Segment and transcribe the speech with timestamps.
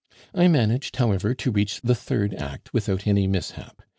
[0.33, 3.83] I managed, however, to reach the third act without any mishap.